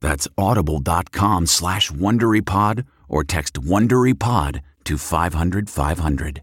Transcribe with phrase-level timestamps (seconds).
[0.00, 6.42] That's audible.com slash WonderyPod or text WonderyPod to 500 500.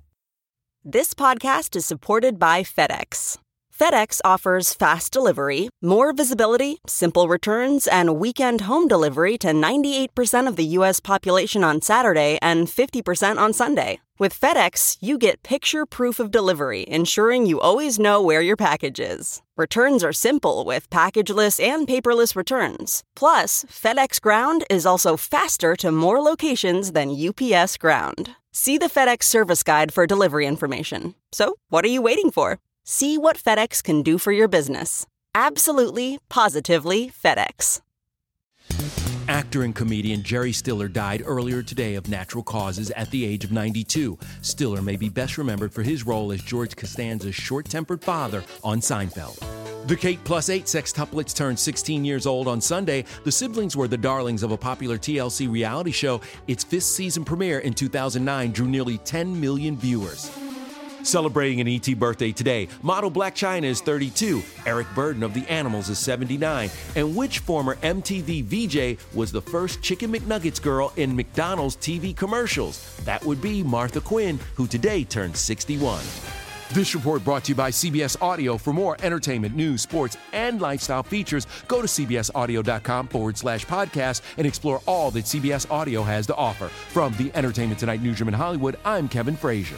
[0.85, 3.37] This podcast is supported by FedEx.
[3.73, 10.57] FedEx offers fast delivery, more visibility, simple returns, and weekend home delivery to 98% of
[10.57, 10.99] the U.S.
[10.99, 13.99] population on Saturday and 50% on Sunday.
[14.19, 18.99] With FedEx, you get picture proof of delivery, ensuring you always know where your package
[18.99, 19.41] is.
[19.57, 23.03] Returns are simple with packageless and paperless returns.
[23.15, 28.35] Plus, FedEx Ground is also faster to more locations than UPS Ground.
[28.51, 31.15] See the FedEx service guide for delivery information.
[31.31, 32.59] So, what are you waiting for?
[32.83, 35.07] See what FedEx can do for your business.
[35.33, 37.81] Absolutely, positively FedEx.
[39.33, 43.51] Actor and comedian Jerry Stiller died earlier today of natural causes at the age of
[43.51, 44.15] 92.
[44.43, 48.79] Stiller may be best remembered for his role as George Costanza's short tempered father on
[48.79, 49.43] Seinfeld.
[49.87, 53.05] The Kate Plus 8 sextuplets turned 16 years old on Sunday.
[53.23, 56.21] The siblings were the darlings of a popular TLC reality show.
[56.45, 60.29] Its fifth season premiere in 2009 drew nearly 10 million viewers.
[61.03, 65.89] Celebrating an ET birthday today, model Blac Chyna is 32, Eric Burdon of The Animals
[65.89, 71.75] is 79, and which former MTV VJ was the first Chicken McNuggets girl in McDonald's
[71.75, 72.97] TV commercials?
[73.03, 76.01] That would be Martha Quinn, who today turned 61.
[76.71, 78.57] This report brought to you by CBS Audio.
[78.57, 84.47] For more entertainment, news, sports, and lifestyle features, go to cbsaudio.com forward slash podcast and
[84.47, 86.69] explore all that CBS Audio has to offer.
[86.69, 89.77] From the Entertainment Tonight newsroom in Hollywood, I'm Kevin Frazier.